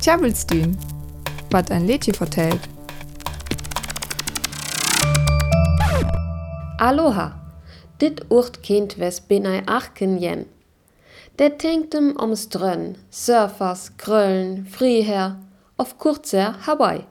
[0.00, 0.76] Tjabelstün,
[1.50, 2.60] wat ein Lädchen vertellt.
[6.78, 7.40] Aloha,
[8.00, 10.46] dit Urt Kind wes bin ei achken jen.
[11.38, 15.36] Der tinktem ums Drönn, Surfers, Gröllen, Frieher,
[15.78, 17.06] auf kurzer Hawaii.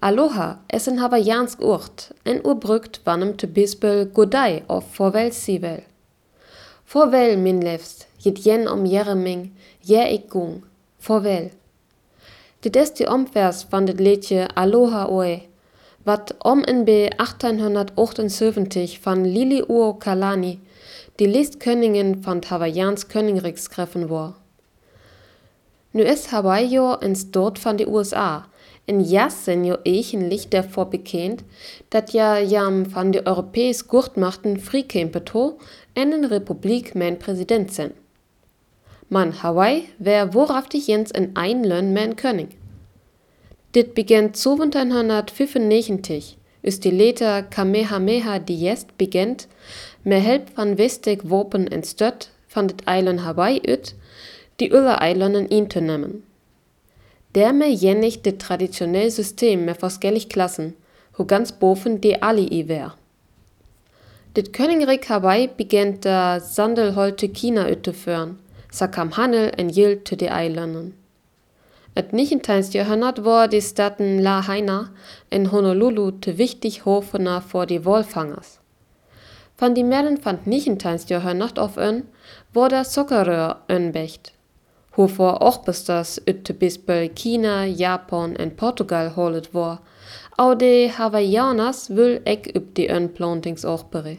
[0.00, 5.82] Aloha es ein hawaiiansk Urt, en urbrügt wannem te bispel Godai auf Vorwel Sivel.
[6.84, 10.64] Vorwel min levst, jit jen om jereming, je ik gung.
[12.60, 15.40] Dit is die omvers van dit liedje Aloha Oe,
[16.02, 20.60] wat om in B 1878 van Lili Uo Kalani,
[21.14, 24.34] die Listkönigin van Hawaiians Königreichsgreffen war.
[25.90, 28.46] Nu is Hawaii jo een stoot van de USA,
[28.84, 31.42] en ja sind jo eigentlich davor bekannt,
[31.88, 35.58] dat ja jam van de Europäis Gurtmachten Frikempeto
[35.92, 37.92] en Republik mein Präsident sind.
[39.10, 42.48] Man Hawaii wär wohrhaftig jens in einlön mein König.
[43.74, 49.48] Dit begann 1795, ist die Leter Kamehameha die jest begent,
[50.04, 53.94] med help van Westek Wopen en støt van dit eiland Hawaii ut,
[54.60, 56.22] die ølle eilanden in te nemen.
[57.34, 60.74] Dermed gjennig det traditionelle System med forskellige klassen,
[61.16, 62.94] wo ganz boven die Alii wär.
[64.36, 68.38] Dit Königreich Hawaii begann der Sandelholte China ut te führen,
[68.88, 70.94] kam handel en yield te de eilanden.
[71.94, 72.70] Et 19.
[72.72, 74.90] Jahrhundert war die Stadt Lahaina
[75.30, 78.60] in Honolulu te wichtig hofener vor die Wolfangers.
[79.56, 81.00] Van die Mellen van 19.
[81.08, 82.04] Jahrhundert auf ön,
[82.52, 84.32] war der Soccerröhr önbecht.
[84.92, 89.80] Wovor auch bis das ütte bispel China, Japan en Portugal holet war,
[90.36, 94.18] au de Hawaiianers will ek üb die ön Plantings auch bere.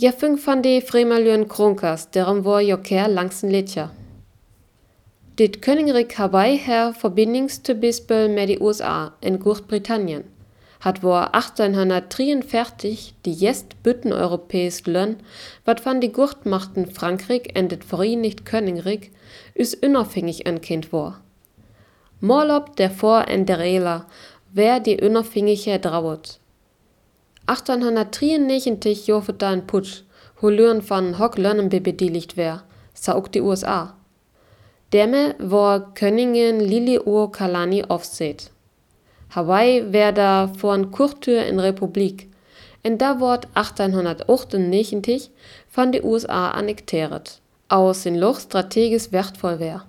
[0.00, 3.90] Fünf van de Fremalön Kronkers, deren war joker langsen Litja.
[5.38, 10.24] Dit Königreich Hawaii her verbindingste bispel med die USA in Großbritannien
[10.80, 15.16] hat war 1843 die jest bütteneuropäisch Lön,
[15.64, 19.10] wat van die Gurtmachten Frankreich en dit Vereinigt Königreich
[19.54, 21.20] is unabhängig Kind war.
[22.20, 24.06] Morlob der Vor en der Rela,
[24.52, 26.38] wer die unabhängige drauert.
[27.48, 30.02] 1893 jofet da ein Putsch,
[30.40, 32.62] wo Lön van Hock Lönnen bebedilligt wär,
[32.94, 33.94] sa auch die USA.
[34.92, 38.50] Demme war Königin Lili Uo Kalani aufseht.
[39.34, 42.28] Hawaii wär da vor en Kurtür in Republik,
[42.82, 45.30] en da wort 1898
[45.70, 49.84] van de USA annekteret, aus in Loch strategisch wertvoll wär.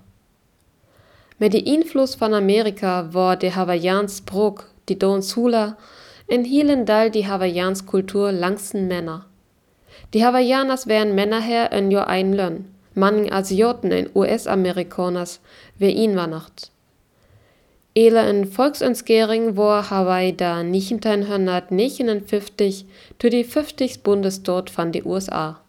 [1.39, 5.77] Mit de Einfluss von Amerika war de Hawaiians Sprog, die Dons Hula,
[6.29, 9.25] en hielen dal die Hawaiians Kultur langsten Männer.
[10.13, 15.39] Die Hawaiianers wären Männer her en jo ein Lön, manchen Asiaten en US-Amerikaners,
[15.79, 16.71] wer ihn war nacht.
[17.95, 22.85] Ele en Volksentskering war Hawaii da 1959
[23.17, 25.59] zu die 50 Bundesstaat van de USA.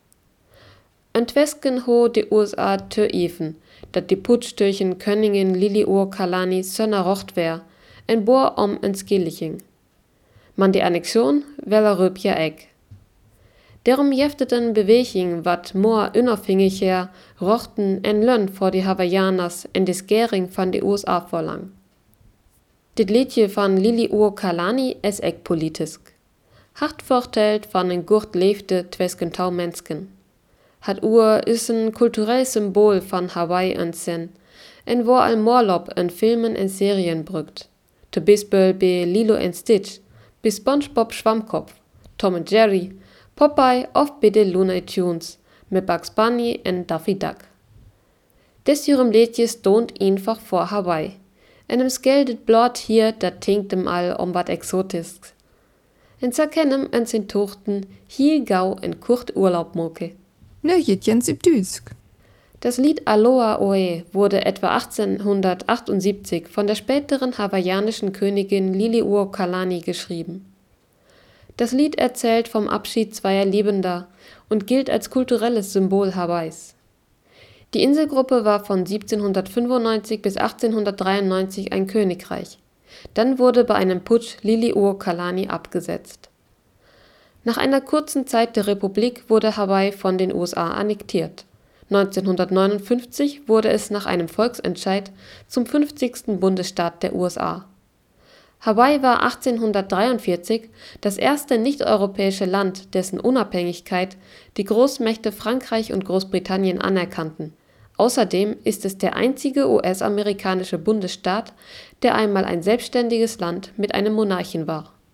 [1.13, 3.57] Entwesken ho de USA tö even,
[3.93, 7.63] dat die Putsch durch en Königin Liliuokalani Kalani sönner rocht wär,
[8.07, 9.63] en boor om en skilliching.
[10.55, 12.69] Man die Annexion welle röpja eck.
[13.83, 20.53] Darum jefteten Beweging wat more unabhängiger rochten en lön vor die Hawaiianers en des Gering
[20.53, 21.71] van de USA verlang.
[22.95, 26.13] Dit liedje van Lili Kalani is ek politisk.
[26.73, 30.11] Hart vertelt van een gurt leefde twesken tau mensken.
[30.81, 34.35] Het uur is een cultureel symbool van Hawaii en Zen,
[34.85, 37.69] en wo al morlob en filmen en serien brugt.
[38.09, 39.99] Te bispel be Lilo en Stitch,
[40.43, 41.75] bis SpongeBob Schwammkopf,
[42.19, 42.93] Tom and Jerry,
[43.37, 43.89] Popeye
[44.21, 45.39] be de Looney Tunes,
[45.71, 47.45] mit Bugs Bunny en Daffy Duck.
[48.67, 51.19] Des jurem Liedje stont einfach vor Hawaii.
[51.67, 55.33] En em skeldet blot hier, dat tinkt em all om wat exotisks.
[56.19, 60.13] En zerkennem en sin tochten hier gau en kurt Urlaub moke.
[60.61, 61.91] Ne jetjens ibdüsk.
[62.61, 70.45] Das Lied Aloha Oe wurde etwa 1878 von der späteren hawaiianischen Königin Liliuokalani geschrieben.
[71.57, 74.09] Das Lied erzählt vom Abschied zweier Liebender
[74.51, 76.75] und gilt als kulturelles Symbol Hawaiis.
[77.73, 82.59] Die Inselgruppe war von 1795 bis 1893 ein Königreich.
[83.15, 86.29] Dann wurde bei einem Putsch Liliuokalani abgesetzt.
[87.45, 91.45] Nach einer kurzen Zeit der Republik wurde Hawaii von den USA annektiert.
[91.91, 95.11] 1959 wurde es nach einem Volksentscheid
[95.49, 96.39] zum 50.
[96.41, 97.67] Bundesstaat der USA.
[98.61, 100.69] Hawaii war 1843
[101.01, 104.17] das erste nicht-europäische Land, dessen Unabhängigkeit
[104.57, 107.55] die Großmächte Frankreich und Großbritannien anerkannten
[108.01, 111.53] Außerdem ist es der einzige US-amerikanische Bundesstaat,
[112.01, 114.95] der einmal ein selbstständiges Land mit einem Monarchen war